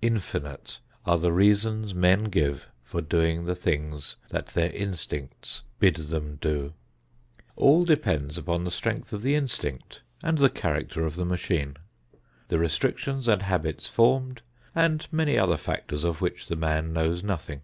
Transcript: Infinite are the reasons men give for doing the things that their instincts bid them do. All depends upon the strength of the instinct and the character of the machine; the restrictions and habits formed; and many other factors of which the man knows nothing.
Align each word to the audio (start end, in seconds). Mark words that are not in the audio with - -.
Infinite 0.00 0.80
are 1.04 1.18
the 1.18 1.30
reasons 1.30 1.92
men 1.92 2.24
give 2.30 2.70
for 2.82 3.02
doing 3.02 3.44
the 3.44 3.54
things 3.54 4.16
that 4.30 4.46
their 4.46 4.70
instincts 4.72 5.62
bid 5.78 5.96
them 5.96 6.38
do. 6.40 6.72
All 7.54 7.84
depends 7.84 8.38
upon 8.38 8.64
the 8.64 8.70
strength 8.70 9.12
of 9.12 9.20
the 9.20 9.34
instinct 9.34 10.00
and 10.22 10.38
the 10.38 10.48
character 10.48 11.04
of 11.04 11.16
the 11.16 11.26
machine; 11.26 11.76
the 12.48 12.58
restrictions 12.58 13.28
and 13.28 13.42
habits 13.42 13.86
formed; 13.86 14.40
and 14.74 15.06
many 15.12 15.38
other 15.38 15.58
factors 15.58 16.02
of 16.02 16.22
which 16.22 16.46
the 16.46 16.56
man 16.56 16.94
knows 16.94 17.22
nothing. 17.22 17.60